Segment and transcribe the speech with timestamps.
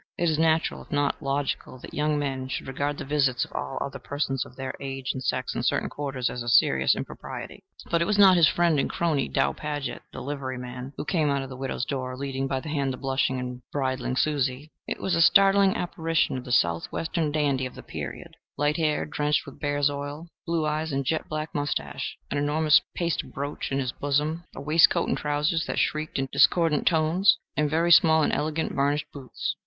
[0.17, 3.77] It is natural, if not logical, that young men should regard the visits of all
[3.79, 7.63] other persons of their age and sex in certain quarters as a serious impropriety.
[7.91, 11.43] But it was not his friend and crony Dow Padgett, the liveryman, who came out
[11.43, 14.71] of the widow's door, leading by the hand the blushing and bridling Susie.
[14.87, 19.45] It was a startling apparition of the Southwestern dandy of the period light hair drenched
[19.45, 23.91] with bear's oil, blue eyes and jet black moustache, an enormous paste brooch in his
[23.91, 28.73] bosom, a waistcoat and trowsers that shrieked in discordant tones, and very small and elegant
[28.73, 29.55] varnished boots.